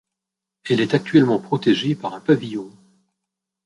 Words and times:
Elle 0.67 0.79
est 0.79 0.95
actuellement 0.95 1.37
protégée 1.37 1.93
par 1.93 2.15
un 2.15 2.21
pavillon. 2.21 2.71